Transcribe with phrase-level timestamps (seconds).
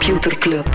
[0.00, 0.66] Computer Club.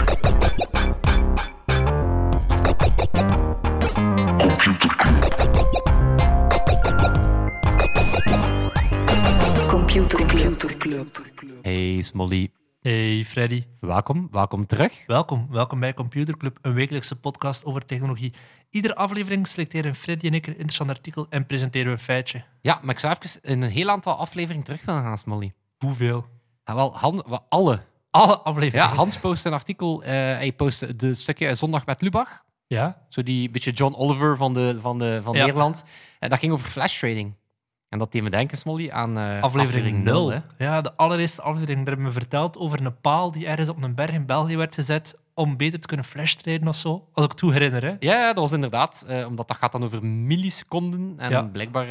[9.67, 11.21] Computer Club.
[11.61, 12.51] Hey Smolly,
[12.81, 15.03] Hey Freddy, welkom, welkom terug.
[15.07, 15.47] welkom.
[15.49, 18.33] Welkom bij Computer Club, een wekelijkse podcast over technologie.
[18.69, 22.43] Iedere aflevering selecteren Freddy en ik een interessant artikel en presenteren we een feitje.
[22.61, 25.53] Ja, maar ik zou even een heel aantal afleveringen terug willen gaan, Smolly.
[25.77, 26.25] Hoeveel?
[26.63, 27.81] Ja, wel, Han, wel alle.
[28.15, 28.89] Alle afleveringen.
[28.89, 32.43] Ja, Hans postte een artikel, eh, hij postte de stukje Zondag met Lubach.
[32.67, 32.97] Ja?
[33.09, 35.39] Zo die beetje John Oliver van, de, van, de, van Ja.
[35.45, 35.83] Nederland.
[36.19, 37.33] En dat ging over flash trading.
[37.89, 40.13] En dat deed me denken, Smolly, aan eh, Aflevering 0.
[40.13, 40.39] nul, hè.
[40.65, 41.77] Ja, de allereerste aflevering.
[41.85, 44.75] Daar hebben we verteld over een paal die ergens op een berg in België werd
[44.75, 47.07] gezet om beter te kunnen flashtraden of zo.
[47.13, 47.95] Als ik het toe herinner, hè.
[47.99, 51.41] Ja, dat was inderdaad, eh, omdat dat gaat dan over milliseconden en Ja.
[51.43, 51.87] blijkbaar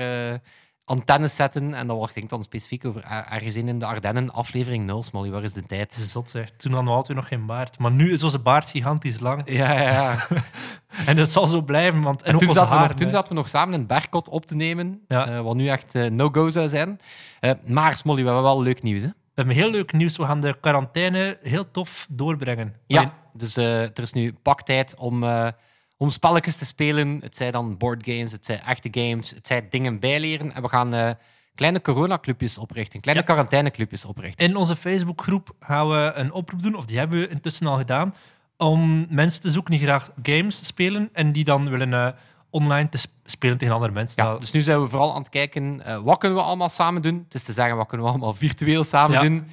[0.85, 1.75] antennes zetten.
[1.75, 5.43] En dat ging dan specifiek over er- ergens in de Ardennen, aflevering 0, Smolly, waar
[5.43, 5.93] is de tijd?
[5.93, 6.51] zot, zeg.
[6.57, 7.79] Toen hadden we altijd nog geen baard.
[7.79, 9.43] Maar nu is onze baard gigantisch lang.
[9.45, 10.27] Ja, ja, ja.
[11.07, 12.23] En dat zal zo blijven, want...
[12.23, 15.01] En, toen, zaten we nog, toen zaten we nog samen in Bergkot op te nemen,
[15.09, 15.29] Ja.
[15.29, 17.01] eh, wat nu echt eh, no-go zou zijn.
[17.41, 19.03] Eh, maar Smolly, we hebben wel leuk nieuws.
[19.03, 19.09] Hè?
[19.09, 20.17] We hebben heel leuk nieuws.
[20.17, 22.75] We gaan de quarantaine heel tof doorbrengen.
[22.87, 25.47] Ja, Alleen- dus er is nu paktijd om, eh,
[26.05, 27.19] om spelletjes te spelen.
[27.23, 30.55] Het zijn dan boardgames, het zijn echte games, het zijn dingen bijleren.
[30.55, 31.11] En we gaan eh,
[31.55, 33.29] kleine coronaclubjes oprichten, kleine Ja.
[33.33, 34.47] quarantaineclubjes oprichten.
[34.49, 38.15] In onze Facebookgroep gaan we een oproep doen, of die hebben we intussen al gedaan,
[38.57, 42.09] om mensen te zoeken die graag games spelen en die dan willen eh,
[42.51, 44.25] online te sp- spelen tegen andere mensen.
[44.25, 47.03] Ja, dus nu zijn we vooral aan het kijken, eh, wat kunnen we allemaal samen
[47.03, 47.23] doen?
[47.25, 49.23] Het is te zeggen, wat kunnen we allemaal virtueel samen Ja.
[49.29, 49.47] doen?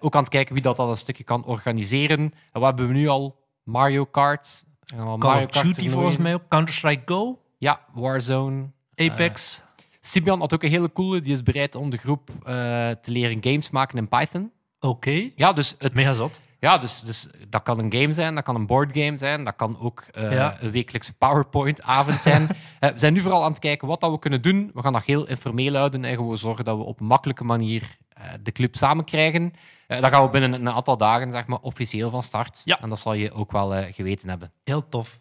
[0.00, 2.18] Ook aan het kijken wie dat, dat een stukje kan organiseren.
[2.20, 3.36] En wat hebben we nu al?
[3.64, 4.64] Mario Kart.
[4.94, 8.70] En al Call Mario of Duty volgens mij ook, Counter-Strike Go, Ja, Warzone.
[8.94, 9.62] Apex.
[10.00, 11.20] Sibian had ook een hele coole.
[11.20, 12.54] Die is bereid om de groep eh,
[12.90, 14.50] te leren games maken in Python.
[14.80, 16.40] Oké, Ja, dus, het, mega zot.
[16.60, 19.78] ja dus, dus dat kan een game zijn, dat kan een boardgame zijn, dat kan
[19.80, 20.56] ook eh, Ja.
[20.60, 22.48] een wekelijkse PowerPoint-avond zijn.
[22.80, 24.70] Eh, we zijn nu vooral aan het kijken wat dat we kunnen doen.
[24.74, 27.82] We gaan dat heel informeel houden en gewoon zorgen dat we op een makkelijke manier
[28.07, 28.07] eh,
[28.42, 29.52] de club samen krijgen.
[29.86, 32.62] Eh dat gaan we binnen een aantal dagen zeg maar, officieel van start.
[32.64, 32.80] Ja.
[32.80, 34.52] En dat zal je ook wel eh, geweten hebben.
[34.64, 35.18] Heel tof.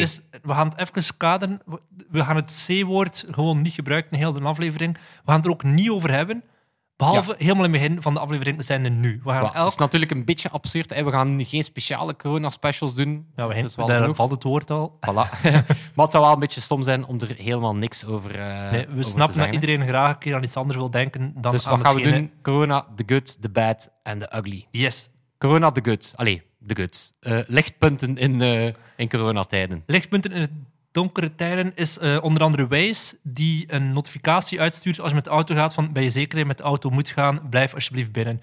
[0.00, 1.62] Dus, we gaan het even kaderen.
[1.66, 1.80] We-
[2.10, 4.92] We gaan het C-woord gewoon niet gebruiken in heel de aflevering.
[4.94, 6.42] We gaan het er ook niet over hebben.
[6.98, 9.20] Behalve helemaal in het begin van de aflevering zijn er nu.
[9.24, 10.94] We gaan elk Het is natuurlijk een beetje absurd.
[10.94, 11.04] Hè.
[11.04, 13.26] We gaan geen speciale corona-specials doen.
[13.36, 14.16] Ja, we hinten, wel daar genoeg.
[14.16, 14.98] valt het woord al.
[15.00, 15.12] Voilà.
[15.94, 18.86] maar het zou wel een beetje stom zijn om er helemaal niks over, eh Nee,
[18.88, 21.76] we snappen dat iedereen graag een keer aan iets anders wil denken dan Dus aan
[21.76, 22.30] wat gaan we doen?
[22.42, 24.66] Corona, the good, the bad en the ugly.
[24.70, 25.08] Yes.
[25.38, 26.12] Corona, the good.
[26.16, 27.12] Allee, the good.
[27.20, 29.82] Eh, lichtpunten in, eh, in coronatijden.
[29.86, 30.50] Lichtpunten in het
[30.90, 35.30] donkere tijden is eh, onder andere Waze, die een notificatie uitstuurt als je met de
[35.30, 38.12] auto gaat van ben je zeker dat je met de auto moet gaan, blijf alsjeblieft
[38.12, 38.40] binnen.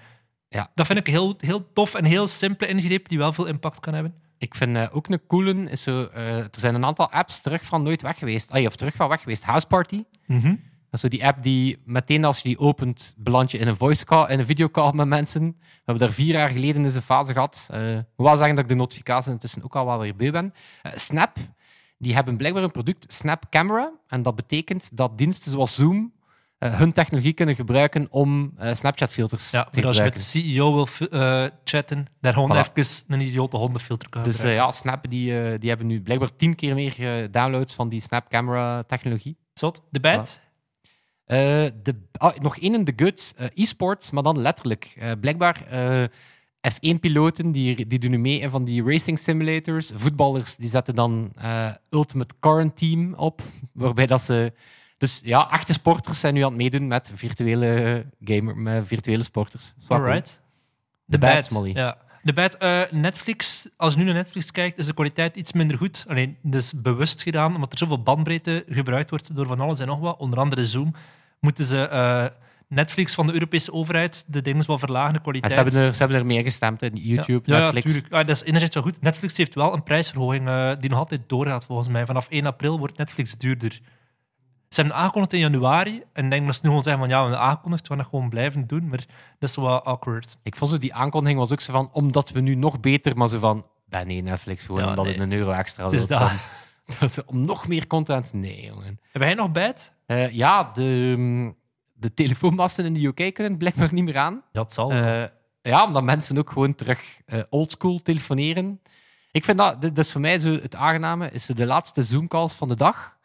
[0.48, 0.70] Ja.
[0.74, 3.94] Dat vind ik heel, heel tof en heel simpele ingreep die wel veel impact kan
[3.94, 4.14] hebben.
[4.38, 7.64] Ik vind eh, ook een coole, is zo, eh, er zijn een aantal apps terug
[7.64, 8.50] van nooit weg geweest.
[8.50, 9.44] Allee, of terug van weg geweest.
[9.44, 10.04] House Party.
[10.90, 13.76] Dat is zo die app die meteen als je die opent, beland je in een
[13.76, 15.42] voice call, in een videocall met mensen.
[15.60, 17.68] We hebben daar vier jaar geleden eens een fase gehad.
[17.70, 20.30] Eh, ik moet wel zeggen dat ik de notificaties intussen ook al wel weer beu
[20.30, 20.54] ben.
[20.82, 21.36] Snap,
[21.98, 23.92] die hebben blijkbaar een product, Snap Camera.
[24.06, 26.12] En dat betekent dat diensten zoals Zoom
[26.58, 30.74] eh, hun technologie kunnen gebruiken om eh, Snapchat-filters Ja, te als je met de CEO
[30.74, 32.72] wil eh, chatten, daar gewoon Voilà.
[32.72, 36.74] even een idiote hondenfilter kan Dus ja, Snap die, die hebben nu blijkbaar tien keer
[36.74, 39.36] meer downloads van die Snap Camera-technologie.
[39.54, 39.82] Zot.
[39.90, 40.40] De bad?
[41.26, 45.14] De, ah, nog één in de good, e-sports, maar dan letterlijk.
[45.20, 45.64] Blijkbaar
[46.72, 49.90] F1-piloten die, die doen nu mee in van die racing simulators.
[49.94, 54.52] Voetballers die zetten dan eh, Ultimate Quarantine op, waarbij dat ze...
[54.98, 59.74] Dus ja, echte sporters zijn nu aan het meedoen met virtuele gamer, met virtuele sporters.
[59.88, 60.40] Alright.
[61.04, 61.70] De bad, Smolly.
[61.74, 61.96] Ja.
[62.22, 65.76] De bad, eh, Netflix, als je nu naar Netflix kijkt, is de kwaliteit iets minder
[65.76, 66.04] goed.
[66.08, 69.86] Alleen, dat is bewust gedaan, omdat er zoveel bandbreedte gebruikt wordt door van alles en
[69.86, 70.94] nog wat, onder andere Zoom,
[71.40, 72.26] moeten ze eh,
[72.68, 75.52] Netflix van de Europese overheid de dingen wel verlagen, de En kwaliteit.
[75.52, 77.86] ze hebben, er, ze hebben er mee gestemd, in YouTube, ja, Netflix.
[77.86, 78.12] Ja, tuurlijk.
[78.14, 79.00] Ah, dat is enerzijds wel goed.
[79.02, 82.06] Netflix heeft wel een prijsverhoging eh, die nog altijd doorgaat, volgens mij.
[82.06, 83.80] Vanaf 1 april wordt Netflix duurder.
[84.68, 86.02] Ze hebben aangekondigd in januari.
[86.12, 87.96] En ik denk dat ze nu gewoon zeggen van ja, we hebben aangekondigd, we gaan
[87.98, 88.88] dat gewoon blijven doen.
[88.88, 89.04] Maar
[89.38, 90.36] dat is wel awkward.
[90.42, 93.28] Ik vond zo die aankondiging was ook zo van, omdat we nu nog beter, maar
[93.28, 95.12] zo van, bah, nee, Netflix, gewoon Ja, omdat nee.
[95.12, 96.18] het een euro extra Dus wil.
[96.18, 96.30] dat.
[97.00, 98.32] Is om nog meer content?
[98.32, 99.00] Nee, jongen.
[99.12, 99.92] Heb jij nog bijt?
[100.06, 101.56] Eh, ja, de, mm,
[101.98, 104.42] de telefoonmasten in de UK kunnen blijkbaar niet meer aan.
[104.52, 104.90] Dat zal.
[104.90, 105.24] Eh,
[105.62, 108.80] ja, omdat mensen ook gewoon terug eh, oldschool telefoneren.
[109.30, 112.68] Ik vind dat, dat is voor mij zo het aangename, is de laatste Zoom-calls van
[112.68, 113.16] de dag.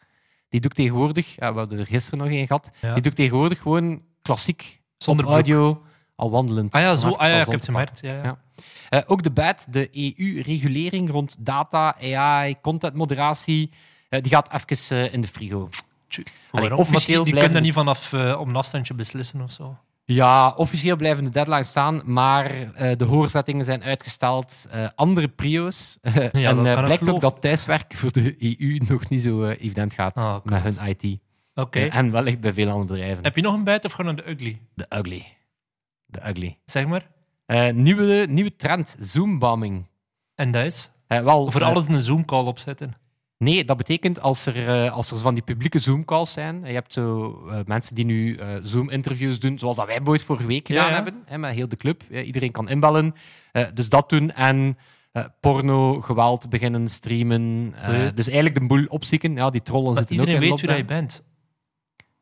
[0.48, 2.92] Die doe ik tegenwoordig, ja, we hadden er gisteren nog een gehad, Ja.
[2.92, 5.82] die doe ik tegenwoordig gewoon klassiek, Zonder audio,
[6.16, 6.72] al wandelend.
[6.74, 7.08] Ah ja, zo.
[7.10, 8.00] Ah ja, ik heb het gemerkt.
[8.00, 8.38] Ja.
[8.88, 13.70] Eh, ook de BAT, de EU-regulering rond data, AI, contentmoderatie,
[14.08, 15.68] die gaat even in de frigo.
[16.50, 16.78] Waarom?
[16.78, 19.76] officieel die blijven kunnen niet vanaf eh, op een afstandje beslissen of zo.
[20.04, 24.66] Ja, officieel blijven de deadlines staan, maar eh, de hoorzettingen zijn uitgesteld.
[24.70, 25.98] Eh, andere prio's.
[26.02, 30.16] en kan ik blijkt ook dat thuiswerk voor de EU nog niet zo evident gaat
[30.16, 31.18] Ah, met hun IT.
[31.54, 31.78] Oké.
[31.78, 33.24] Eh, en wellicht bij veel andere bedrijven.
[33.24, 34.60] Heb je nog een bijt of gewoon de ugly?
[34.74, 35.36] De ugly.
[36.06, 36.58] De ugly.
[36.64, 37.06] Zeg maar.
[37.74, 39.86] Nieuwe, nieuwe trend, zoombombing.
[40.34, 40.90] En dat is?
[41.06, 42.94] Wel, Voor alles een Zoom-call opzetten.
[43.42, 46.64] Nee, dat betekent als er, eh, als er van die publieke Zoom-calls zijn.
[46.64, 50.46] Je hebt zo eh, mensen die nu eh, Zoom-interviews doen, zoals dat wij ooit vorige
[50.46, 50.94] week gedaan ja.
[50.94, 52.02] hebben, hè, met heel de club.
[52.10, 53.14] Iedereen kan inbellen.
[53.74, 54.78] Dus dat doen en
[55.40, 57.74] porno, geweld beginnen streamen.
[58.14, 59.34] Dus eigenlijk de boel opzieken.
[59.34, 61.22] Ja, die trollen Maar zitten iedereen ook in weet wie je bent.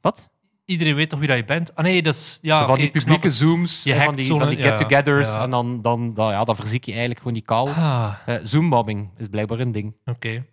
[0.00, 0.30] Wat?
[0.64, 1.74] Iedereen weet toch wie dat je bent?
[1.74, 2.38] Ah nee, dat is...
[2.42, 3.30] Ja, Zo van die publieke.
[3.30, 5.36] Zooms, Je hè, van die, van die get-togethers.
[5.36, 7.68] En dan, dan, dan, ja, dan verziek je eigenlijk gewoon die call.
[7.68, 9.94] Ah, Zoombombing is blijkbaar een ding.
[10.04, 10.44] oké.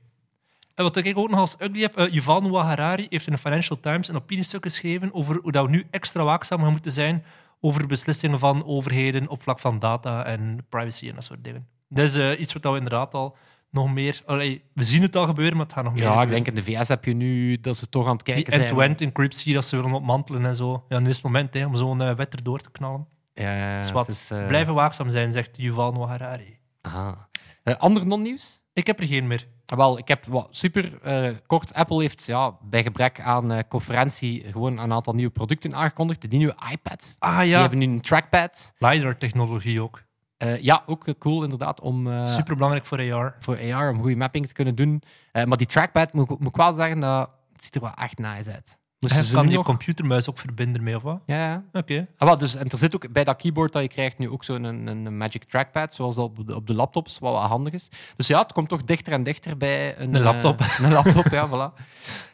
[0.78, 3.40] En wat ik ook nog als ugly heb, eh, Yuval Noah Harari heeft in de
[3.40, 7.24] Financial Times een opiniestuk geschreven over hoe dat we nu extra waakzaam gaan moeten zijn
[7.60, 11.68] over beslissingen van overheden op vlak van data en privacy en dat soort dingen.
[11.90, 13.36] Dat is eh, iets wat we inderdaad al
[13.70, 14.22] nog meer...
[14.26, 16.56] Allee, we zien het al gebeuren, maar het gaat nog meer Ja, ik denk in
[16.56, 18.66] de VS heb je nu dat ze toch aan het Die kijken zijn.
[18.66, 20.86] end-to-end encryptie, dat ze willen opmantelen en zo.
[20.90, 23.08] Ja, nu is het moment hè, om zo'n eh, wet erdoor te knallen.
[23.34, 26.58] Ja, Dus wat, is, eh, Blijven waakzaam zijn, zegt Yuval Noah Harari.
[26.82, 27.30] Aha.
[27.78, 28.62] Ander non-nieuws?
[28.74, 29.48] Ik heb er geen meer.
[29.76, 31.74] Wel, ik heb wat super eh, kort.
[31.74, 36.30] Apple heeft ja, bij gebrek aan eh, conferentie gewoon een aantal nieuwe producten aangekondigd.
[36.30, 37.16] Die nieuwe iPad.
[37.20, 38.74] Ah Die ja, hebben nu een trackpad.
[38.78, 40.04] LiDAR-technologie ook.
[40.38, 43.36] Eh, ja, ook cool inderdaad om Super belangrijk voor AR.
[43.40, 45.02] voor AR om goede mapping te kunnen doen.
[45.32, 48.18] Maar die trackpad, moet, ik- moet ik wel zeggen, dat het ziet er wel echt
[48.18, 48.78] nice uit.
[49.00, 49.66] Je ze kan nu nog...
[49.66, 51.22] computermuis ook verbinden mee, of wat?
[51.26, 51.64] Ja, ja.
[51.72, 52.08] Oké.
[52.18, 54.44] Ah, wel, dus, en er zit ook bij dat keyboard dat je krijgt nu ook
[54.44, 57.74] zo'n een, een, Magic Trackpad, zoals dat op de, op de laptops, wat wel handig
[57.74, 57.90] is.
[58.16, 60.60] Dus ja, het komt toch dichter en dichter bij een, Een laptop.
[60.60, 61.84] eh, een laptop, ja, voilà.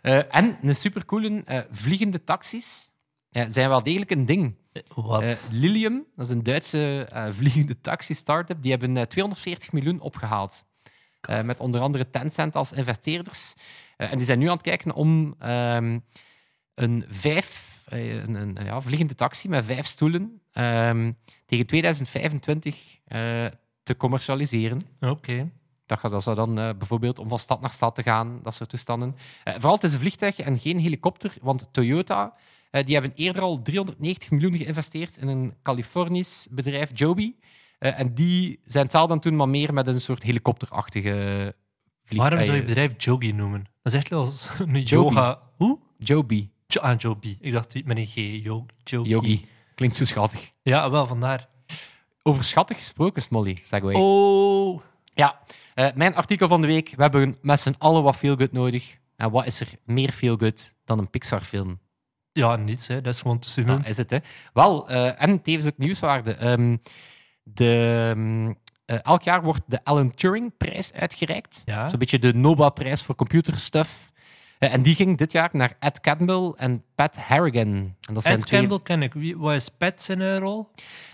[0.01, 2.92] Eh, en een supercoole eh, vliegende taxis
[3.48, 4.56] zijn wel degelijk een ding.
[4.95, 5.50] Wat?
[5.51, 10.66] Lilium, dat is een Duitse vliegende taxi-startup, die hebben eh, 240 miljoen opgehaald.
[11.21, 13.54] Eh, met onder andere Tencent als investeerders.
[13.98, 16.00] En die zijn nu aan het kijken om ehm,
[16.75, 21.11] een vijf, eh, een, een ja, vliegende taxi met vijf stoelen ehm,
[21.45, 23.45] tegen 2025 eh,
[23.83, 24.77] te commercialiseren.
[24.99, 25.51] Oké.
[25.85, 28.53] Dat, gaat, dat zou dan eh, bijvoorbeeld om van stad naar stad te gaan, dat
[28.53, 29.15] soort toestanden.
[29.43, 32.33] Vooral het is een vliegtuig en geen helikopter, want Toyota
[32.85, 37.33] die hebben eerder al 390 miljoen geïnvesteerd in een Californisch bedrijf, Joby.
[37.79, 41.55] En die zijn aan het doen, maar meer met een soort helikopterachtige
[42.03, 42.29] vliegtuig.
[42.29, 43.63] Waarom zou je bedrijf Jogi noemen?
[43.81, 45.13] Dat is echt wel als een Joby.
[45.13, 45.39] yoga...
[45.57, 45.79] Hoe?
[45.97, 47.37] Joby, Jo ah, Joby.
[47.39, 48.43] Ik dacht met een G.
[48.43, 48.65] Jo.
[48.83, 49.47] Yogi.
[49.75, 50.51] Klinkt zo schattig.
[50.61, 51.47] Ja, wel, vandaar.
[52.23, 53.95] Over schattig gesproken, Smolly, Segway.
[53.95, 54.81] Oh.
[55.13, 55.39] Ja,
[55.73, 56.93] eh, mijn artikel van de week.
[56.95, 58.97] We hebben met z'n allen wat feel good nodig.
[59.15, 61.79] En wat is er meer feel good dan een Pixar-film?
[62.31, 63.01] Ja, niets, hè.
[63.01, 63.77] Dat is gewoon te doen.
[63.77, 64.17] Dat is het, hè.
[64.53, 66.35] Wel, eh, en tevens ook nieuwswaarde.
[66.35, 66.77] Ehm,
[67.43, 71.61] de, eh, elk jaar wordt de Alan Turing-prijs uitgereikt.
[71.65, 71.89] Ja.
[71.89, 74.11] Zo'n beetje de Nobelprijs voor computerstuff.
[74.63, 77.95] Eh, en die ging dit jaar naar Ed Catmull en Pat Harrigan.
[78.01, 78.59] En dat zijn Ed twee...
[78.59, 79.13] Campbell ken ik.
[79.13, 80.69] Wie, wat is Pat zijn eh, rol?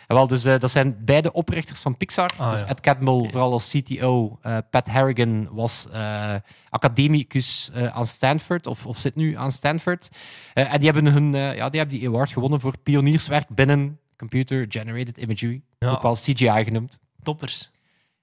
[0.08, 2.30] Ja, wel, dus, eh, dat zijn beide oprichters van Pixar.
[2.38, 2.68] Ah, dus ja.
[2.68, 4.38] Ed Catmull, vooral als CTO.
[4.42, 6.36] eh, Pat Harrigan was eh,
[6.70, 10.10] academicus eh, aan Stanford, of, of zit nu aan Stanford.
[10.54, 14.00] Eh, en die hebben, hun, eh, ja, die hebben die award gewonnen voor pionierswerk binnen
[14.18, 15.62] computer-generated imagery.
[15.80, 15.90] Ja.
[15.90, 17.00] Ook wel CGI genoemd.
[17.24, 17.70] Toppers.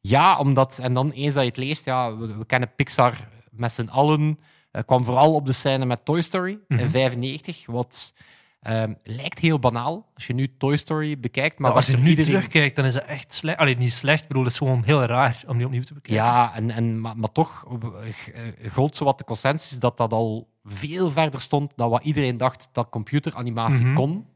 [0.00, 3.72] Ja, omdat, en dan eens dat je het leest, ja, we, we kennen Pixar met
[3.72, 4.38] z'n allen.
[4.76, 6.88] Eh, kwam vooral op de scène met Toy Story in Mhm.
[6.88, 8.14] 95, wat
[8.60, 11.58] ehm, lijkt heel banaal als je nu Toy Story bekijkt.
[11.58, 13.58] Maar als je nu iedereen- terugkijkt, dan is het echt slecht.
[13.58, 16.24] Allee, niet slecht, ik bedoel, het is gewoon heel raar om die opnieuw te bekijken.
[16.24, 21.10] Ja, en, en, maar, maar toch eh, gold zowat de consensus dat dat al veel
[21.10, 23.94] verder stond dan wat iedereen dacht dat computeranimatie Mhm.
[23.94, 24.26] kon.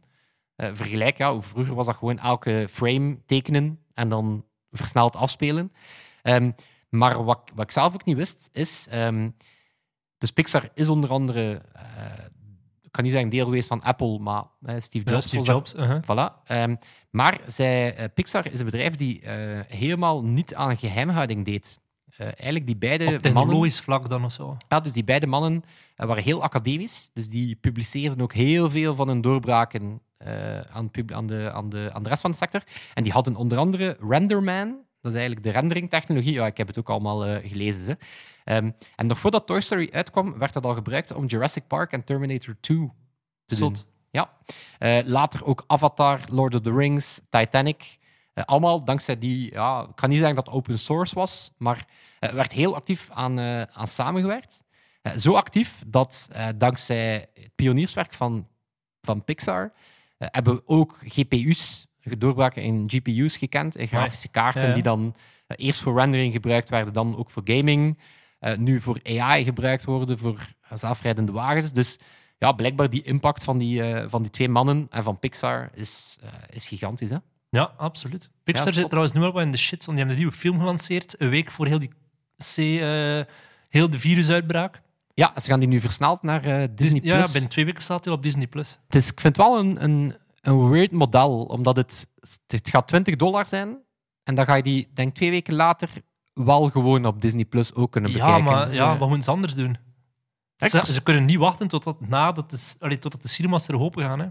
[0.56, 5.72] Eh, vergelijk, ja, hoe vroeger was dat gewoon elke frame tekenen en dan versneld afspelen.
[6.22, 6.50] Ehm,
[6.88, 8.86] maar wat, wat ik zelf ook niet wist, is...
[8.90, 9.28] ehm,
[10.20, 11.62] dus Pixar is onder andere...
[11.72, 11.82] eh,
[12.82, 14.44] ik kan niet zeggen deel geweest van Apple, maar
[14.76, 15.74] Steve Ja, Jobs Steve was daar Jobs.
[15.74, 16.02] uh-huh.
[16.02, 16.42] Voilà.
[16.44, 16.76] Ehm,
[17.10, 21.80] maar zij, eh, Pixar is een bedrijf die eh, helemaal niet aan geheimhouding deed.
[22.16, 24.56] Eigenlijk die beide Op mannen, technologisch vlak dan of zo.
[24.68, 25.64] ja, dus die beide mannen
[25.96, 27.10] waren heel academisch.
[27.14, 30.00] Dus die publiceerden ook heel veel van hun doorbraken
[30.72, 32.62] aan, aan, de, aan, de, aan de rest van de sector.
[32.94, 34.76] En die hadden onder andere Renderman.
[35.00, 36.32] Dat is eigenlijk de rendering-technologie.
[36.32, 37.86] Ja, ik heb het ook allemaal gelezen.
[37.86, 37.94] Hè.
[38.50, 42.04] Ehm, en nog voordat Toy Story uitkwam, werd dat al gebruikt om Jurassic Park en
[42.04, 42.76] Terminator 2
[43.46, 43.76] te doen.
[43.76, 43.86] Zot.
[44.10, 44.30] Ja.
[44.78, 47.98] Eh, later ook Avatar, Lord of the Rings, Titanic.
[48.32, 51.86] Eh, allemaal dankzij die, ja, ik kan niet zeggen dat het open source was, maar
[52.18, 54.64] er werd heel actief aan, eh, aan samengewerkt.
[55.02, 58.48] Eh, zo actief dat eh, dankzij het pionierswerk van,
[59.00, 59.72] van Pixar
[60.18, 61.86] eh, hebben we ook GPU's,
[62.18, 64.74] doorbraken in GPU's gekend, in grafische kaarten Ja, ja.
[64.74, 65.14] die dan
[65.46, 67.98] eh, eerst voor rendering gebruikt werden, dan ook voor gaming,
[68.40, 71.72] eh, nu voor AI gebruikt worden, voor zelfrijdende wagens.
[71.72, 71.98] Dus
[72.38, 76.18] ja, blijkbaar die impact van die, eh, van die twee mannen en van Pixar is,
[76.22, 77.10] eh, is gigantisch.
[77.10, 77.16] Hè?
[77.50, 78.30] Ja, absoluut.
[78.44, 80.32] Pixar Ja, zit trouwens nu al wel in de shit, want die hebben een nieuwe
[80.32, 81.90] film gelanceerd, een week voor heel die
[82.36, 82.56] C,
[83.68, 84.80] heel de virusuitbraak.
[85.14, 87.00] Ja, ze gaan die nu versneld naar Disney+.
[87.02, 87.32] Ja, Plus.
[87.32, 88.46] binnen twee weken staat hij op Disney+.
[88.46, 88.78] Plus.
[88.86, 92.06] Het is, ik vind het wel een, een, een weird model, omdat het,
[92.46, 93.78] het gaat 20 dollar zijn.
[94.22, 95.90] En dan ga je die, denk twee weken later,
[96.34, 98.44] wel gewoon op Disney Plus ook kunnen Ja, bekijken.
[98.44, 99.76] maar Dus, ja, eh, wat moeten ze anders doen?
[100.56, 104.18] Ze, ze kunnen niet wachten totdat, nadat de, allee, totdat de cinemas er open gaan.
[104.20, 104.26] Hè.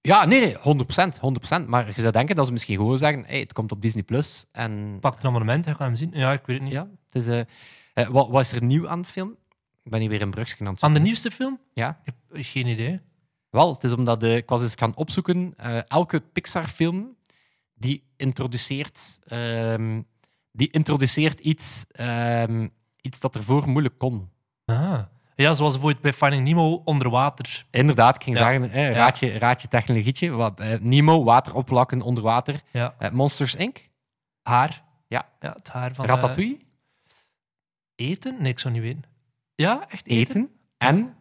[0.00, 1.66] Ja, nee, nee, 100%, 100%.
[1.66, 4.46] Maar je zou denken dat ze misschien gewoon zeggen, hey, het komt op Disney Plus.
[4.52, 6.10] En Pak een abonnement en ga hem zien.
[6.12, 6.72] Ja, ik weet het niet.
[6.72, 7.40] ja, het is, eh,
[7.94, 9.36] eh, wat, wat is er nieuw aan de film?
[9.84, 11.60] Ik ben hier weer een brugje aan het Aan de nieuwste film?
[11.72, 12.00] Ja.
[12.04, 13.00] Ik heb geen idee.
[13.50, 15.54] Wel, het is omdat de, ik was eens gaan opzoeken.
[15.88, 17.16] elke Pixar-film
[17.74, 20.02] die introduceert, ehm,
[20.58, 22.68] die introduceert iets, ehm,
[23.00, 24.30] iets dat ervoor moeilijk kon.
[24.64, 24.98] Ah.
[25.34, 27.66] Ja, zoals bijvoorbeeld bij Finding Nemo onder water.
[27.70, 28.42] Inderdaad, ik ging Ja.
[28.50, 30.30] zeggen, eh, raadje, raadje technologietje.
[30.30, 32.60] Wat, eh, Nemo, water opplakken onder water.
[32.72, 32.94] Ja.
[32.98, 33.88] Eh, Monsters Inc.,
[34.42, 34.82] Haar.
[35.08, 35.28] Ja.
[35.40, 36.04] ja het haar van...
[36.08, 36.58] eh, Ratatouille,
[37.94, 38.36] eten?
[38.42, 39.02] Nee, ik zou niet weten.
[39.54, 40.20] Ja, echt eten?
[40.40, 41.14] eten en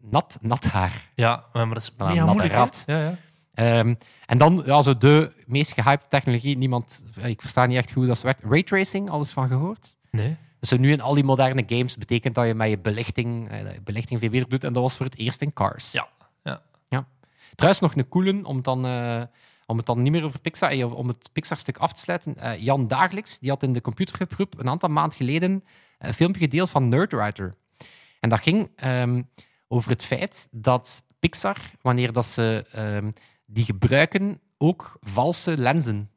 [0.00, 1.10] nat, nat haar.
[1.14, 2.54] Ja, maar dat is mega natte moeilijk.
[2.54, 2.82] rat.
[2.86, 3.14] Ja, ja.
[3.56, 3.94] Ehm,
[4.26, 6.56] en dan ja, zo de meest gehyped technologie.
[6.56, 8.42] Niemand, eh, ik versta niet echt hoe dat werkt.
[8.44, 9.96] Raytracing, alles van gehoord?
[10.10, 10.36] Nee.
[10.60, 14.20] Dus nu in al die moderne games betekent dat je met je belichting, je belichting
[14.20, 14.64] veel beter doet.
[14.64, 15.92] En dat was voor het eerst in Cars.
[15.92, 16.08] Ja,
[16.42, 16.60] ja.
[16.88, 17.06] ja.
[17.54, 19.22] Trouwens, nog een coole om, het dan, eh,
[19.66, 22.62] om het dan niet meer over Pixar, om het Pixar-stuk af te sluiten.
[22.62, 25.64] Jan Dagelijks, die had in de computergroep een aantal maanden geleden
[25.98, 27.54] een filmpje gedeeld van Nerdwriter.
[28.20, 29.22] En dat ging ehm,
[29.68, 33.10] over het feit dat Pixar, wanneer dat ze ehm,
[33.46, 36.10] die gebruiken, ook valse lenzen.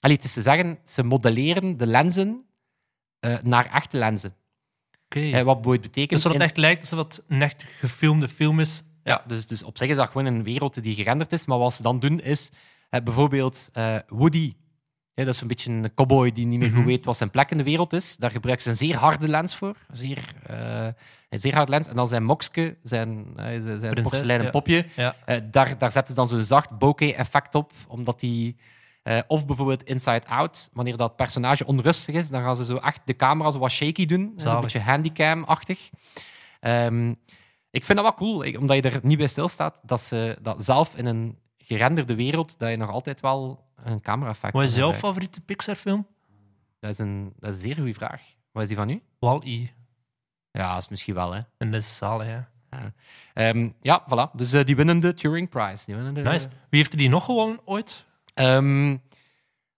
[0.00, 2.44] Allee, het is te zeggen, ze modelleren de lenzen
[3.20, 4.34] eh, naar echte lenzen.
[5.04, 5.20] Oké.
[5.20, 6.10] Eh, wat betekent...
[6.10, 8.82] Dus dat het echt lijkt alsof het een echt gefilmde film is.
[9.02, 11.44] Ja, dus, dus op zich is dat gewoon een wereld die gerenderd is.
[11.44, 12.50] Maar wat ze dan doen is
[12.90, 13.70] eh, bijvoorbeeld
[14.08, 14.54] Woody.
[15.18, 16.76] Ja, dat is een beetje een cowboy die niet meer Mhm.
[16.76, 18.16] goed weet wat zijn plek in de wereld is.
[18.16, 19.76] Daar gebruiken ze een zeer harde lens voor.
[19.88, 20.86] Een zeer, eh,
[21.28, 21.88] een zeer harde lens.
[21.88, 24.52] En dan zijn Mokske, zijn, eh, zijn Prinses, porseleinen ja.
[24.52, 25.14] popje, Ja.
[25.24, 27.72] eh, daar, daar zetten ze dan zo'n zacht bokeh-effect op.
[27.88, 28.56] Omdat die...
[29.26, 33.16] of bijvoorbeeld Inside Out, wanneer dat personage onrustig is, dan gaan ze zo echt de
[33.16, 34.20] camera zo wat shaky doen.
[34.36, 34.60] Zo'n Zalig.
[34.60, 35.90] beetje handicam-achtig.
[36.60, 37.08] Ehm,
[37.70, 40.96] ik vind dat wel cool, omdat je er niet bij stilstaat dat ze dat zelf
[40.96, 45.08] in een gerenderde wereld, dat je nog altijd wel een camera-effect Wat is jouw gebruiken.
[45.08, 46.06] favoriete Pixar-film?
[46.80, 48.22] Dat is, een, dat is een zeer goede vraag.
[48.52, 49.02] Wat is die van u?
[49.18, 49.66] Wall-E.
[50.50, 51.40] Ja, dat is misschien wel, hè.
[51.56, 52.40] En dat is zalig, hè.
[53.34, 54.30] Ehm, ja, voilà.
[54.34, 55.84] Dus eh, die winnen de Turing Prize.
[55.86, 56.48] Die winnen de, Nice.
[56.48, 58.04] Wie heeft er die nog gewonnen ooit?
[58.34, 58.96] Ehm,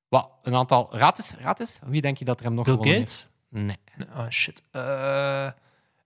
[0.08, 0.96] wat, een aantal...
[0.96, 1.78] Raad eens, raad eens.
[1.86, 3.28] Wie denk je dat er hem nog Bill gewonnen Gates?
[3.50, 3.64] heeft?
[3.66, 3.78] Nee.
[3.96, 4.62] Nee, Oh, shit.
[4.70, 5.46] Eh,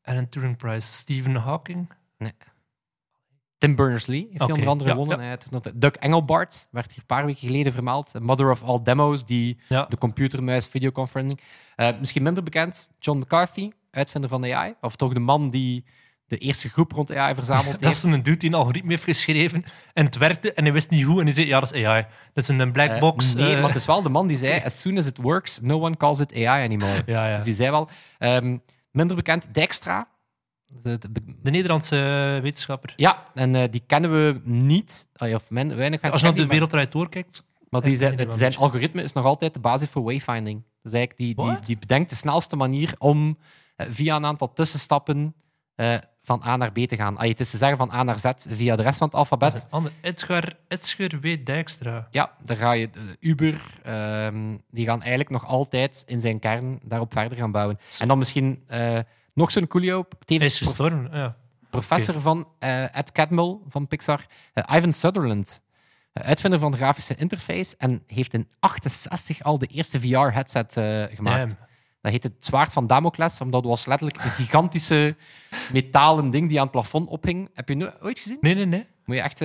[0.03, 0.93] en een Turing Prize.
[0.93, 1.93] Stephen Hawking?
[3.65, 5.21] Tim Berners-Lee heeft die onder andere ja, gewonnen.
[5.21, 5.25] ja.
[5.27, 8.11] Hij nog- Doug Engelbart werd hier een paar weken geleden vermeld.
[8.11, 9.87] The Mother of all demos, die Ja.
[9.89, 11.41] de computermuis videoconferencing.
[11.77, 14.75] Eh misschien minder bekend, John McCarthy, uitvinder van AI.
[14.81, 15.85] Of toch de man die
[16.27, 18.05] de eerste groep rond AI verzameld Dat heeft.
[18.05, 21.05] is een dude die een algoritme heeft geschreven en het werkte en hij wist niet
[21.05, 22.07] hoe en hij zei, ja, dat is AI.
[22.33, 23.35] Dat is een black Eh, box.
[23.35, 25.61] nee, eh, maar het is wel de man die zei: As soon as it works,
[25.63, 27.05] no one calls it AI anymore.
[27.37, 27.89] Dus die zei wel.
[28.19, 28.57] ehm,
[28.91, 30.09] minder bekend, Dijkstra.
[30.83, 31.11] De- de-
[31.43, 31.97] De Nederlandse
[32.37, 32.93] eh, wetenschapper.
[32.97, 35.07] ja, en eh, die kennen we niet.
[35.19, 38.59] Of men, weinig Als je naar de wereld eruit doorkijkt, Maar die zijn een beetje.
[38.59, 40.63] algoritme is nog altijd de basis voor wayfinding.
[40.83, 43.39] Dus eigenlijk die, die, die bedenkt de snelste manier om
[43.77, 45.35] eh, via een aantal tussenstappen
[46.23, 47.17] van A naar B te gaan.
[47.17, 49.67] Ah, het is te zeggen van A naar Z via de rest van het alfabet.
[49.71, 49.93] ander.
[50.01, 51.37] Edgar, Edgar W.
[51.45, 52.09] Dijkstra.
[52.11, 52.91] Ja, daar ga je.
[53.21, 57.79] Uber, ehm, die gaan eigenlijk nog altijd in zijn kern daarop verder gaan bouwen.
[57.99, 58.63] En dan misschien
[59.35, 61.09] nog zo'n coolio, tevens is gestorven.
[61.13, 61.37] Ja.
[61.71, 65.63] professor van eh, Ed Catmull van Pixar, eh, Ivan Sutherland,
[66.13, 70.73] eh, uitvinder van de grafische interface, en heeft in 68 al de eerste VR-headset
[71.15, 71.49] gemaakt.
[71.49, 71.63] Damn.
[72.01, 75.17] Dat heet het Zwaard van Damocles, omdat het was letterlijk een gigantische
[75.73, 77.51] metalen ding die aan het plafond ophing.
[77.55, 78.39] Heb je no- ooit gezien?
[78.41, 78.87] Nee, nee, nee.
[79.05, 79.39] Moet je echt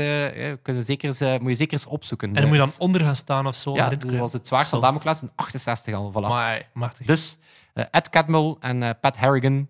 [0.61, 2.27] kunnen zeker eens, moet je zeker eens opzoeken.
[2.27, 3.75] En dan moet je dan onder gaan staan of zo.
[3.75, 4.81] Ja, dus het- dat was het Zwaard van.
[4.81, 6.11] Damocles in 68 al.
[6.11, 6.27] Voilà.
[6.27, 7.05] Maar, machtig.
[7.05, 7.37] Dus
[7.73, 9.67] Ed Catmull en Pat Harrigan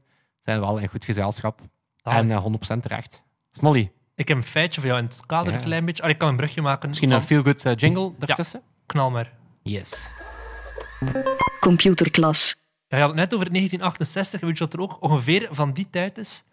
[0.49, 1.59] zijn wel in goed gezelschap.
[1.95, 2.19] Zalig.
[2.19, 3.23] En eh, 100% terecht.
[3.51, 5.57] Smolly, Ik heb een feitje voor jou in het kader Ja.
[5.59, 6.03] een klein beetje.
[6.03, 6.87] Ah, ik kan een brugje maken.
[6.89, 8.61] misschien van- een feel-good eh, jingle ertussen?
[8.85, 9.31] Knal maar.
[9.63, 10.11] Yes.
[11.59, 12.55] Computerklas.
[12.87, 14.39] Ja, je had het net over 1968.
[14.41, 16.43] Weet je wat er ook ongeveer van die tijd is?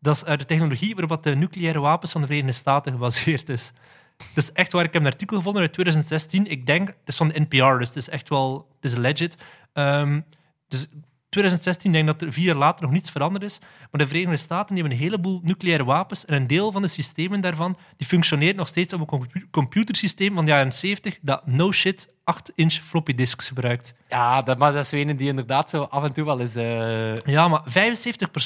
[0.00, 3.72] Dat is uit de technologie waarop de nucleaire wapens van de Verenigde Staten gebaseerd is.
[4.16, 4.84] Dat is echt waar.
[4.84, 6.46] Ik heb een artikel gevonden uit 2016.
[6.46, 9.36] Ik denk, het is van de NPR, dus het is echt wel, het is legit.
[9.72, 10.20] Ehm,
[10.68, 10.86] dus
[11.34, 13.58] 2016 denk ik dat er vier jaar later nog niets veranderd is.
[13.90, 16.88] Maar de Verenigde Staten die hebben een heleboel nucleaire wapens en een deel van de
[16.88, 21.46] systemen daarvan die functioneert nog steeds op een compu- computersysteem van de jaren 70 dat
[21.46, 23.94] no shit 8-inch floppy disks gebruikt.
[24.08, 26.54] Ja, dat, maar dat is een die inderdaad zo af en toe wel eens...
[26.54, 27.72] eh, Ja, maar 75%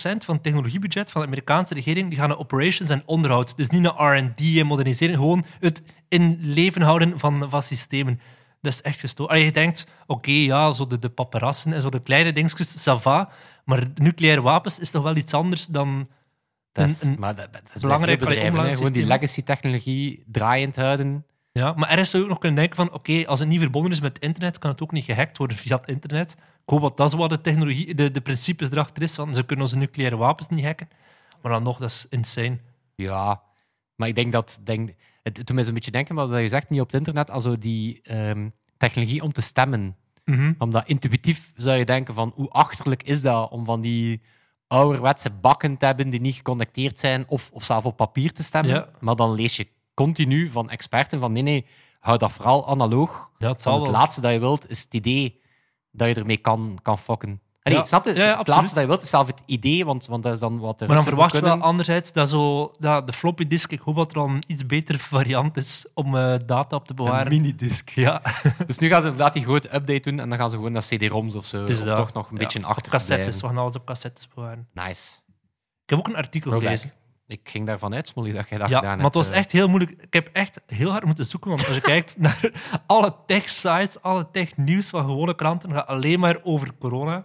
[0.00, 3.56] van het technologiebudget van de Amerikaanse regering die gaan naar operations en onderhoud.
[3.56, 8.20] Dus niet naar R&D en modernisering, gewoon het in leven houden van, van systemen.
[8.60, 9.30] Dat is echt gestoord.
[9.30, 12.94] Allee, je denkt, oké, ja, zo de, de paparassen en zo de kleine dingetjes, ça
[13.00, 13.28] va.
[13.64, 16.08] Maar nucleaire wapens is toch wel iets anders dan...
[16.72, 18.76] dat een- is, een maar dat, dat is belangrijk- bij veel bedrijven, allee, hè.
[18.76, 21.24] Gewoon die legacy-technologie draaiend houden.
[21.52, 23.90] Ja, maar ergens zou je ook nog kunnen denken van, oké, als het niet verbonden
[23.90, 26.32] is met het internet, kan het ook niet gehackt worden via het internet.
[26.32, 26.38] Ik
[26.74, 29.64] hoop dat dat is wat de technologie, de, de principes erachter is, want ze kunnen
[29.64, 30.88] onze nucleaire wapens niet hacken.
[31.42, 32.58] Maar dan nog, dat is insane.
[32.94, 33.42] Ja,
[33.94, 34.60] maar ik denk dat...
[34.64, 34.90] Denk,
[35.36, 37.58] het doet mij zo'n beetje denken, maar dat je zegt, niet op het internet, also
[37.58, 39.96] die ehm, technologie om te stemmen.
[40.24, 40.52] Mhm.
[40.58, 44.20] Omdat intuïtief zou je denken van hoe achterlijk is dat om van die
[44.66, 48.74] ouderwetse bakken te hebben die niet geconnecteerd zijn of, of zelf op papier te stemmen.
[48.74, 48.88] Ja.
[49.00, 51.66] Maar dan lees je continu van experten van nee, nee,
[52.00, 53.30] hou dat vooral analoog.
[53.38, 55.40] Ja, het laatste dat je wilt is het idee
[55.90, 57.40] dat je ermee kan, kan fokken.
[57.76, 57.84] Ja.
[57.84, 58.10] snap je?
[58.10, 58.58] Het, Ja, ja, het absoluut.
[58.60, 60.86] laatste dat je wilt is zelf het idee, want, want dat is dan wat de
[60.86, 61.66] Maar dan verwacht je wel kunnen.
[61.68, 64.98] anderzijds dat zo, ja, de floppy disk, ik hoop dat er al een iets betere
[65.14, 67.32] variant is om eh, data op te bewaren.
[67.32, 67.88] Een minidisc.
[67.88, 68.22] Ja,
[68.66, 70.82] Dus nu gaan ze inderdaad die grote update doen en dan gaan ze gewoon naar
[70.82, 71.64] CD-ROMs of zo.
[71.64, 73.40] Dus om dat- toch nog een ja, beetje achter te cassettes.
[73.40, 74.68] We gaan alles op cassettes bewaren.
[74.74, 75.14] Nice.
[75.84, 76.92] Ik heb ook een artikel gelezen.
[77.26, 79.42] Ik ging daarvan uit, Smolly, dat jij dat Ja, gedaan maar het was hebt, eh.
[79.42, 79.90] echt heel moeilijk.
[80.02, 82.50] Ik heb echt heel hard moeten zoeken, want als je kijkt naar
[82.86, 87.24] alle tech-sites, alle tech-nieuws van gewone kranten, gaat alleen maar over corona.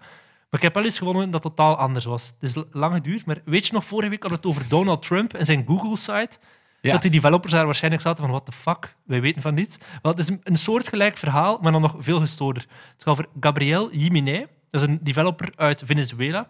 [0.53, 2.33] Maar ik heb wel eens gevonden dat het totaal anders was.
[2.39, 5.01] Het is lang geduurd, maar weet je nog, vorige week hadden we het over Donald
[5.01, 6.37] Trump en zijn Google-site.
[6.81, 6.91] Ja.
[6.91, 9.77] Dat die developers daar waarschijnlijk zaten van, what the fuck, wij weten van niets.
[10.01, 12.61] Wel, het is een, soortgelijk verhaal, maar dan nog veel gestoorder.
[12.61, 16.47] Het gaat over Gabriel Jiménez, dat is een developer uit Venezuela.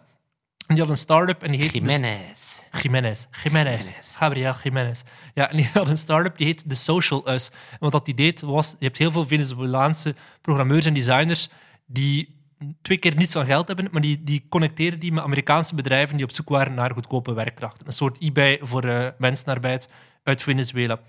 [0.66, 1.72] En die had een start-up en die heet...
[1.72, 2.60] dus- Jiménez.
[2.82, 3.26] Jiménez.
[3.42, 3.90] Jiménez.
[4.16, 5.02] Gabriel Jiménez.
[5.34, 7.50] Ja, en die had een start-up die heet The Social Us.
[7.70, 11.48] En wat dat die deed was, je hebt heel veel Venezolaanse programmeurs en designers
[11.86, 12.33] die
[12.82, 16.26] twee keer niets van geld hebben, maar die, die connecteren die met Amerikaanse bedrijven die
[16.26, 17.86] op zoek waren naar goedkope werkkrachten.
[17.86, 19.88] Een soort eBay voor eh mensenarbeid
[20.22, 21.00] uit Venezuela.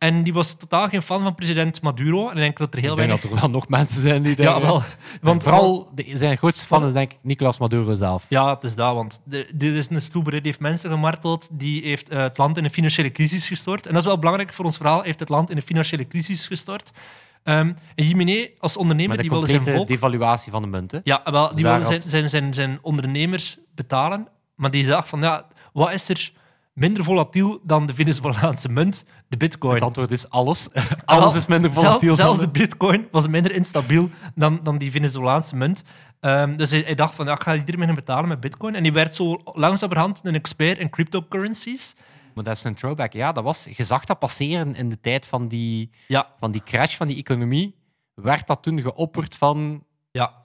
[0.00, 2.28] En die was totaal geen fan van president Maduro.
[2.28, 3.20] En ik denk dat er heel Ik denk weinig...
[3.20, 4.46] dat er wel nog mensen zijn die daar...
[4.46, 4.82] Ja, wel.
[5.20, 8.26] Want vooral de, zijn grootste fan is denk ik Nicolas Maduro zelf.
[8.28, 9.20] Ja, het is dat, want
[9.54, 12.70] dit is een sloeber, die heeft mensen gemarteld, die heeft eh, het land in een
[12.70, 13.86] financiële crisis gestort.
[13.86, 16.46] En dat is wel belangrijk voor ons verhaal, heeft het land in een financiële crisis
[16.46, 16.92] gestort.
[17.42, 19.86] Ehm en Jiménez, als ondernemer, die wilde zijn volk...
[19.86, 20.92] devaluatie van de munt.
[20.92, 20.98] Hè.
[21.02, 25.46] Ja, wel, die wilde zijn, zijn, zijn, zijn ondernemers betalen, maar die dacht van, ja,
[25.72, 26.32] wat is er
[26.72, 29.04] minder volatiel dan de Venezolaanse munt?
[29.28, 29.74] De bitcoin.
[29.74, 30.68] Het antwoord is alles.
[31.04, 35.56] alles is minder volatiel Zelfs dan de bitcoin was minder instabiel dan, dan die Venezolaanse
[35.56, 35.82] munt.
[36.20, 38.74] Ehm, dus hij, hij dacht van, ja, ik ga iedereen betalen met bitcoin.
[38.74, 41.94] En die werd zo langzamerhand een expert in cryptocurrencies.
[42.34, 43.12] Maar dat is een throwback.
[43.12, 46.62] Ja, dat was, je zag dat passeren in de tijd van die, Ja, van die
[46.62, 47.74] crash van die economie.
[48.14, 49.84] Werd dat toen geopperd van...
[50.10, 50.38] ja.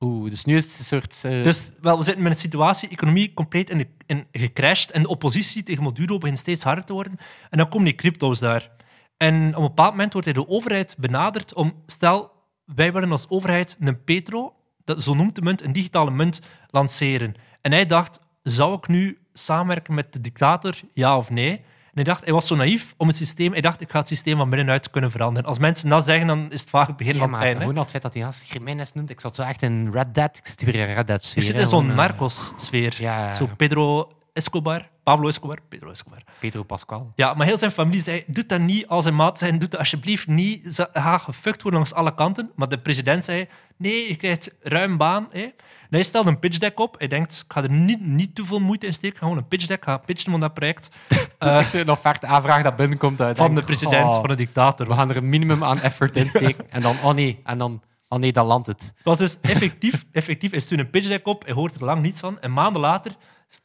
[0.00, 1.24] Oeh, dus nu is het een soort...
[1.24, 4.90] eh, Dus wel, we zitten met een situatie, economie compleet in, de, in gecrashed.
[4.90, 7.18] En de oppositie tegen Maduro begint steeds harder te worden.
[7.50, 8.70] En dan komen die crypto's daar.
[9.16, 11.82] En op een bepaald moment wordt hij de overheid benaderd om...
[11.86, 12.30] Stel,
[12.64, 17.34] wij willen als overheid een petro, dat, zo noemt de munt, een digitale munt, lanceren.
[17.60, 21.62] En hij dacht, zou ik nu samenwerken met de dictator, ja of nee?
[21.90, 23.52] En hij dacht, hij was zo naïef om het systeem...
[23.52, 25.48] Hij dacht, ik ga het systeem van binnenuit kunnen veranderen.
[25.48, 27.60] Als mensen dat zeggen, dan is het vaak het begin ja, van het einde.
[27.60, 29.10] gewoon al het feit dat hij als Jiménez noemt.
[29.10, 30.36] Ik zat zo echt in Red Dead.
[30.36, 31.42] Ik zit weer in Red Dead sfeer.
[31.42, 32.96] Ik zit in zo'n gewoon, eh, narcos-sfeer.
[32.98, 36.22] Ja, Zo Pedro Escobar, Pablo Escobar, Pedro Escobar.
[36.38, 37.12] Pedro Pascal.
[37.14, 39.78] Ja, maar heel zijn familie zei, doe dat niet als een maat zijn, doe dat
[39.78, 40.74] alsjeblieft niet.
[40.74, 42.50] Ze ga gefuckt worden langs alle kanten.
[42.54, 45.28] Maar de president zei, nee, je krijgt ruim baan.
[45.30, 45.48] Hè.
[45.90, 46.94] Hij stelde een pitch deck op.
[46.98, 49.10] Hij denkt, ik ga er niet, niet te veel moeite in steken.
[49.10, 50.90] Ik ga gewoon een pitch deck, ga pitchen om dat project.
[51.38, 53.36] Dus Eh, ik nog vaak de aanvraag dat binnenkomt uit.
[53.36, 54.86] van denk, de president, oh, van de dictator.
[54.86, 56.70] We gaan er een minimum aan effort in steken.
[56.76, 58.80] En dan, oh nee, en dan, oh nee, dan landt het.
[58.80, 60.50] Het was dus effectief, effectief.
[60.50, 62.40] Hij stuurde een pitch deck op, hij hoort er lang niets van.
[62.40, 63.12] En maanden later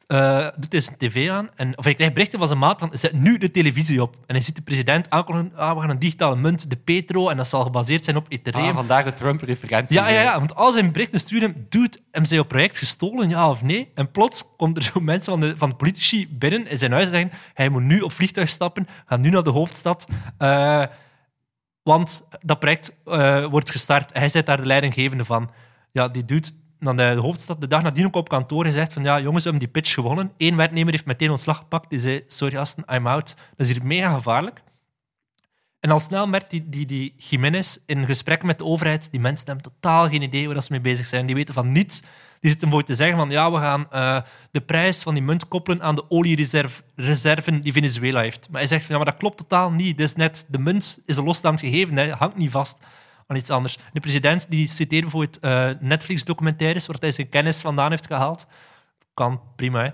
[0.08, 1.50] eh, doet hij zijn tv aan.
[1.56, 4.16] En, of hij krijgt berichten van zijn maat van, zet nu de televisie op.
[4.16, 7.38] En hij ziet de president aankondigen, ah, we gaan een digitale munt, de Petro, en
[7.38, 8.68] dat zal gebaseerd zijn op Ethereum.
[8.68, 9.96] Ah, vandaag de Trump-referentie.
[9.96, 13.50] ja, ja, ja, want al zijn berichten sturen hem, doet hem zijn project gestolen, ja
[13.50, 13.92] of nee?
[13.96, 17.06] En plots komt er zo mensen van de, van de politici binnen in zijn huis
[17.06, 20.08] en zeggen, hij moet nu op vliegtuig stappen, ga nu naar de hoofdstad.
[20.38, 20.84] Eh,
[21.84, 24.14] Want dat project eh, wordt gestart.
[24.14, 25.52] Hij zit daar de leidinggevende van.
[25.92, 29.20] Ja, die doet dan de hoofdstad de dag nadien ook op kantoor gezegd van ja,
[29.20, 30.32] jongens, we hebben die pitch gewonnen.
[30.38, 31.90] Eén werknemer heeft meteen ontslag gepakt.
[31.90, 33.36] Die zei, sorry gasten, I'm out.
[33.56, 34.64] Dat is hier mega gevaarlijk.
[35.80, 39.46] En al snel merkt die, die, die Jiménez in gesprekken met de overheid, die mensen
[39.46, 41.26] hebben totaal geen idee waar ze mee bezig zijn.
[41.26, 42.02] Die weten van niets.
[42.40, 45.48] Die zitten voor te zeggen van ja, we gaan eh, de prijs van die munt
[45.48, 48.48] koppelen aan de oliereserven die Venezuela heeft.
[48.50, 50.00] Maar hij zegt van ja, maar dat klopt totaal niet.
[50.00, 52.12] Is net, de munt is een losstaand gegeven, hè.
[52.12, 52.78] hangt niet vast
[53.28, 53.78] aan iets anders.
[53.94, 58.48] De president die citeert bijvoorbeeld uh, Netflix-documentaires waar hij zijn kennis vandaan heeft gehaald.
[59.14, 59.82] Kan, prima.
[59.82, 59.90] Hè.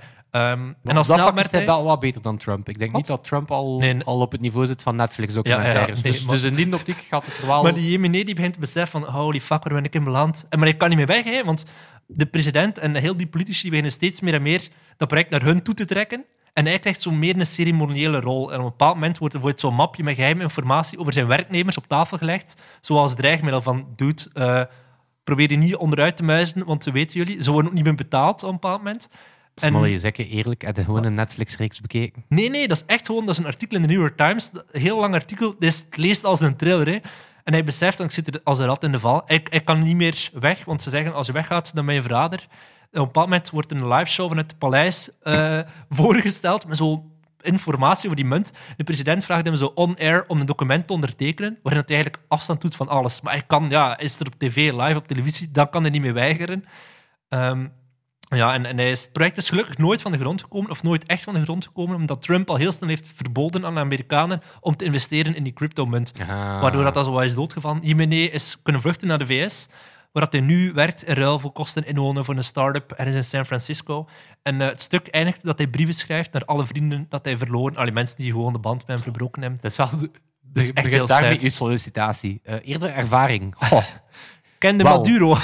[0.51, 2.69] Um, en als dat snel is hij wel wat beter dan Trump.
[2.69, 3.01] Ik denk Wat?
[3.01, 5.87] niet dat Trump al, Nee, al op het niveau zit van Netflix-documentaires.
[5.87, 7.63] Ja, ja, nee, dus, maar- dus in die optiek gaat het er wel...
[7.63, 10.45] Maar die Jemine die begint te beseffen van holy fuck, waar ben ik in beland?
[10.49, 11.65] En maar ik kan niet meer weg, hè, want
[12.07, 14.67] de president en heel die politici beginnen steeds meer en meer
[14.97, 16.25] dat project naar hun toe te trekken.
[16.53, 18.49] En hij krijgt zo meer een ceremoniële rol.
[18.51, 21.27] En op een bepaald moment wordt er wordt zo'n mapje met geheime informatie over zijn
[21.27, 22.61] werknemers op tafel gelegd.
[22.79, 24.61] Zoals dreigmiddel van, dude, eh,
[25.23, 27.95] probeer die niet onderuit te muizen, want we weten jullie, ze worden ook niet meer
[27.95, 29.09] betaald op een bepaald moment.
[29.55, 32.23] En- Smalle, je zeggen eerlijk, heb je gewoon een Netflix-reeks bekeken?
[32.29, 34.49] Nee, nee, dat is echt gewoon dat is een artikel in de New York Times.
[34.71, 35.55] Een heel lang artikel.
[35.59, 36.87] Dus het leest als een thriller.
[36.87, 36.97] Hè.
[37.43, 39.21] En hij beseft, ik zit er als een rat in de val.
[39.25, 42.01] Hij, hij kan niet meer weg, want ze zeggen als je weggaat, dan ben je
[42.01, 42.47] verrader.
[42.91, 47.11] Op een bepaald moment wordt een live show vanuit het paleis eh, voorgesteld met zo
[47.41, 48.51] informatie over die munt.
[48.77, 52.61] De president vraagt hem zo on-air om een document te ondertekenen, waarin hij eigenlijk afstand
[52.61, 53.21] doet van alles.
[53.21, 56.01] Maar hij kan, ja, is er op tv, live op televisie, dan kan hij niet
[56.01, 56.65] meer weigeren.
[57.29, 57.67] Ehm,
[58.19, 60.83] ja, en, en hij is, het project is gelukkig nooit van de grond gekomen, of
[60.83, 63.79] nooit echt van de grond gekomen, omdat Trump al heel snel heeft verboden aan de
[63.79, 66.13] Amerikanen om te investeren in die cryptomunt.
[66.27, 67.81] Waardoor dat, dat zo is doodgevallen.
[67.81, 69.67] Jimene is kunnen vluchten naar de VS,
[70.11, 73.23] waar dat hij nu werkt in ruil voor kosten inwonen voor een start-up ergens in
[73.23, 74.07] San Francisco.
[74.41, 77.75] En eh, het stuk eindigt dat hij brieven schrijft naar alle vrienden dat hij verloren,
[77.75, 79.59] alle mensen die gewoon de band met hem verbroken hebben.
[79.61, 80.09] Dat is wel...
[80.53, 82.39] is echt heel daarmee je sollicitatie.
[82.43, 83.55] Eh, eerder ervaring.
[84.61, 84.97] Kende Wel.
[84.97, 85.37] Maduro.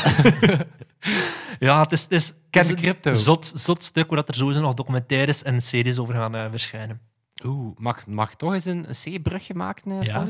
[1.59, 3.09] ja, het is, het is, Ken het is de crypto.
[3.09, 6.45] een zot, zot stuk waar dat er sowieso nog documentaires en series over gaan eh,
[6.49, 7.01] verschijnen.
[7.43, 10.27] Oeh, mag, mag toch eens een, C-brugje maken, eh, Ja.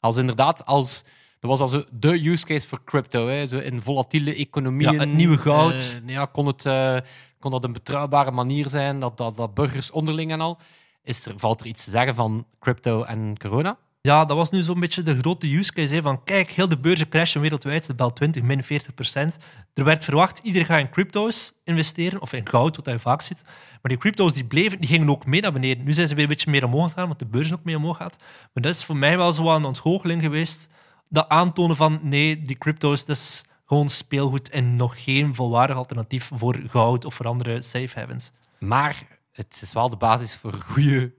[0.00, 1.04] Als inderdaad, als...
[1.40, 3.26] Dat was also de use case voor crypto.
[3.28, 3.46] Hè.
[3.46, 4.92] Zo in volatiele economieën.
[4.92, 6.00] Ja, het nieuwe goud.
[6.06, 6.96] eh, ja, kon, het, eh,
[7.40, 10.58] kon dat een betrouwbare manier zijn, dat, dat, dat burgers onderling en al.
[11.02, 13.76] Is er, valt er iets te zeggen van crypto en corona?
[14.00, 15.94] Ja, dat was nu zo'n beetje de grote use case.
[15.94, 19.36] Hè, van kijk, heel de beurzen crashen wereldwijd, de bel 20, min 40 procent.
[19.74, 23.42] Er werd verwacht, iedereen gaat in crypto's investeren, of in goud, wat je vaak ziet.
[23.44, 25.84] Maar die crypto's die bleven, die gingen ook mee naar beneden.
[25.84, 27.96] Nu zijn ze weer een beetje meer omhoog gegaan, want de beurs ook mee omhoog
[27.96, 28.16] gaat.
[28.52, 30.68] Maar dat is voor mij wel zo een ontgoocheling geweest.
[31.08, 36.30] Dat aantonen van, nee, die crypto's, dat is gewoon speelgoed en nog geen volwaardig alternatief
[36.34, 38.30] voor goud of voor andere safe havens.
[38.58, 41.14] Maar het is wel de basis voor goede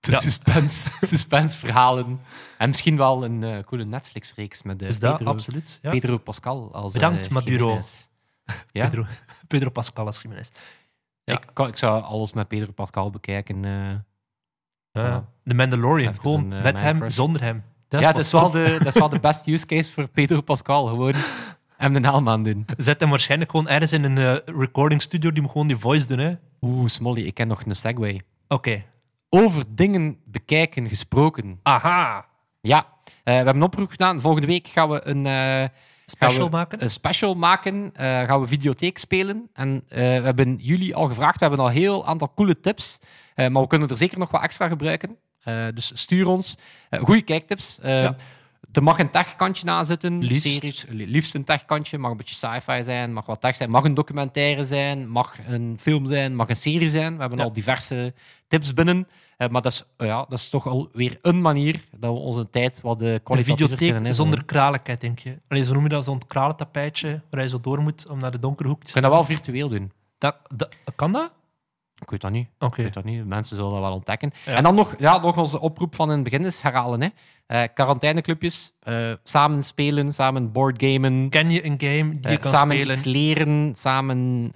[0.00, 0.18] Ja.
[0.28, 2.20] suspense, suspense verhalen.
[2.58, 5.78] En misschien wel een eh, coole Netflix-reeks met eh, Is dat Pedro, absoluut?
[5.82, 5.90] Ja.
[5.90, 7.80] Pedro Pascal als Bedankt, eh, Maduro.
[8.72, 8.88] Ja?
[8.88, 9.04] Pedro,
[9.48, 10.48] Pedro Pascal als Jiménez.
[11.24, 11.34] Ja.
[11.34, 13.62] Ik, kan- ik zou alles met Pedro Pascal bekijken.
[14.92, 15.28] Ja.
[15.42, 17.14] De Mandalorian, Even gewoon een, met hem, crush.
[17.14, 17.64] zonder hem.
[17.88, 20.40] Dat ja, dat is, wel de, dat is wel de beste use case voor Pedro
[20.40, 20.84] Pascal.
[20.86, 21.14] Gewoon
[21.76, 22.66] hem de naam aan doen.
[22.76, 26.06] Zet hem waarschijnlijk gewoon ergens in een eh, recording studio die moet gewoon die voice
[26.06, 26.18] doen.
[26.18, 26.32] hè.
[26.60, 28.20] Oeh, Smolly, ik ken nog een segue.
[28.48, 28.84] Oké.
[29.28, 31.60] Over dingen bekijken gesproken.
[31.62, 32.26] Aha.
[32.60, 34.20] Ja, eh, we hebben een oproep gedaan.
[34.20, 35.26] Volgende week gaan we een...
[35.26, 35.68] eh,
[36.06, 36.82] Special we maken?
[36.82, 37.90] Een special maken.
[37.94, 39.48] gaan we videotheek spelen.
[39.52, 41.38] En we hebben jullie al gevraagd.
[41.38, 42.98] We hebben al een heel aantal coole tips.
[43.34, 45.16] maar we kunnen er zeker nog wat extra gebruiken.
[45.42, 46.56] Eh, dus stuur ons
[46.90, 47.78] eh goede kijktips.
[47.80, 48.16] Eh, Ja.
[48.72, 50.24] Er mag een techkantje na zitten.
[50.24, 50.48] Liefst.
[50.48, 51.98] Series, liefst een techkantje.
[51.98, 53.12] Mag een beetje sci-fi zijn.
[53.12, 53.70] Mag wat tech zijn.
[53.70, 55.08] Mag een documentaire zijn.
[55.08, 56.34] Mag een film zijn.
[56.36, 57.14] Mag een serie zijn.
[57.14, 57.44] We hebben Ja.
[57.44, 58.14] al diverse
[58.48, 59.08] tips binnen.
[59.38, 62.98] Maar dat is, ja, dat is toch alweer een manier dat we onze tijd wat
[62.98, 65.38] de kwalitatiever kunnen zonder kralenkettingje.
[65.48, 68.38] Allee, zo noem je dat, zo'n kralentapijtje waar je zo door moet om naar de
[68.38, 69.92] donkere hoekjes We kunnen dat wel virtueel doen.
[70.18, 71.30] Dat, dat- kan dat?
[72.00, 72.48] Ik weet dat niet.
[72.58, 72.76] Oké.
[72.76, 73.26] Ik weet dat niet.
[73.26, 74.32] Mensen zullen dat wel ontdekken.
[74.44, 74.52] Ja.
[74.52, 77.00] En dan nog, ja, nog onze oproep van in het begin is herhalen.
[77.00, 77.08] Hè.
[77.46, 78.72] Eh, quarantaineclubjes.
[78.80, 81.28] eh, samen spelen, samen boardgamen.
[81.28, 82.94] Ken je een game die je eh, kan samen spelen?
[82.94, 84.52] iets leren, samen,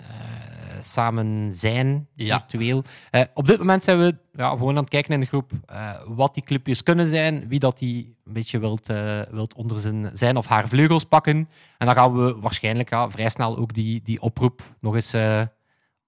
[0.81, 2.39] samen zijn, Ja.
[2.39, 2.83] virtueel.
[3.35, 5.51] Op dit moment zijn we ja, gewoon aan het kijken in de groep
[6.07, 8.87] wat die clubjes kunnen zijn, wie dat die een beetje wilt,
[9.31, 11.49] wilt onder zijn, zijn of haar vleugels pakken.
[11.79, 15.17] En dan gaan we waarschijnlijk ja, vrij snel ook die, die oproep nog eens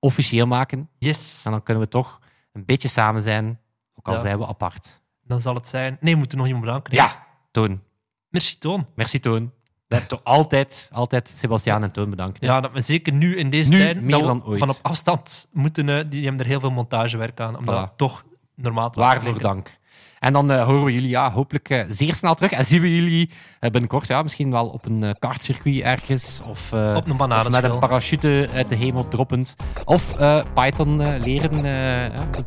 [0.04, 0.88] officieel maken.
[0.98, 1.40] Yes.
[1.44, 2.20] En dan kunnen we toch
[2.52, 3.60] een beetje samen zijn,
[3.94, 4.20] ook al Ja.
[4.20, 5.02] zijn we apart.
[5.22, 5.96] Dan zal het zijn...
[6.00, 6.94] Nee, we moeten nog iemand bedanken.
[6.94, 7.80] Ja, Toon.
[8.28, 8.86] Merci, Toon.
[8.94, 9.52] Merci, Toon.
[9.88, 12.40] Dat, altijd, altijd Sebastiaan en Toon bedankt.
[12.40, 12.46] hè.
[12.46, 14.58] Ja, dat we zeker nu in deze Nu tijd meer dan ooit.
[14.58, 16.10] van op afstand moeten...
[16.10, 17.66] die hebben er heel veel montagewerk aan, om Voilà.
[17.66, 19.78] dat toch normaal te Waarvoor dank.
[20.24, 22.50] En dan eh, horen we jullie ja, hopelijk eh, zeer snel terug.
[22.50, 26.40] En zien we jullie eh, binnenkort ja, misschien wel op een kartcircuit ergens.
[26.48, 29.56] Of, eh, Op een of met een parachute uit de hemel droppend.
[29.84, 31.64] Of eh, Python leren.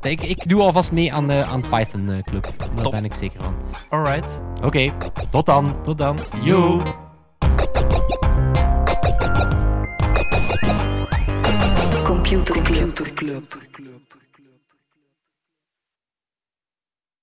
[0.02, 2.54] eh, ik, ik doe alvast mee aan, de aan Python eh, Club.
[2.58, 2.92] Daar Top.
[2.92, 3.54] ben ik zeker van.
[3.90, 4.92] Alright, Oké,
[5.30, 5.76] tot dan.
[5.84, 6.18] tot dan.
[6.42, 6.82] Yo.
[12.04, 12.62] Computer
[13.16, 13.66] Club.